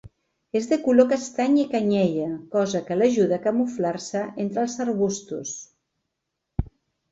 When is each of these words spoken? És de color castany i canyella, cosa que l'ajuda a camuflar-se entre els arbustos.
És 0.59 0.69
de 0.69 0.77
color 0.85 1.05
castany 1.11 1.57
i 1.63 1.65
canyella, 1.73 2.31
cosa 2.57 2.81
que 2.89 2.97
l'ajuda 2.99 3.39
a 3.39 3.41
camuflar-se 3.45 4.25
entre 4.47 4.65
els 4.65 4.79
arbustos. 4.89 5.55